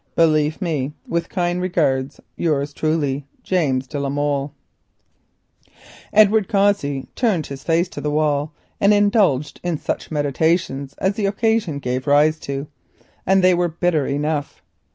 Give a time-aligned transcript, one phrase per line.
[0.15, 2.35] "Believe me, with kind regards, "Truly
[3.15, 4.51] yours, "James de la Molle."
[6.11, 11.27] Edward Cossey turned his face to the wall and indulged in such meditations as the
[11.27, 12.65] occasion gave rise to,
[13.27, 14.63] and they were bitter enough.